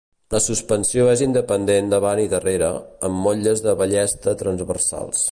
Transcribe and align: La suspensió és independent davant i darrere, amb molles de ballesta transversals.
La 0.35 0.39
suspensió 0.43 1.03
és 1.09 1.21
independent 1.25 1.91
davant 1.93 2.21
i 2.23 2.25
darrere, 2.31 2.69
amb 3.09 3.21
molles 3.27 3.61
de 3.67 3.75
ballesta 3.83 4.35
transversals. 4.41 5.23